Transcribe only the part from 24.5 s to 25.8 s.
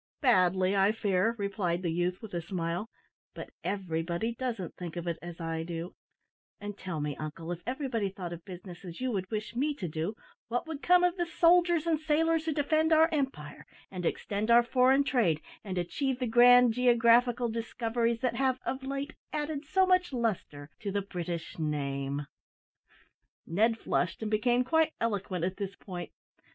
quite eloquent at this